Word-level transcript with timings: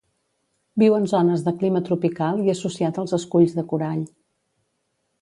Viu 0.83 0.95
en 0.99 1.05
zones 1.11 1.43
de 1.49 1.53
clima 1.59 1.83
tropical 1.91 2.43
i 2.47 2.51
associat 2.57 3.01
als 3.05 3.17
esculls 3.21 3.57
de 3.61 3.69
corall. 3.75 4.05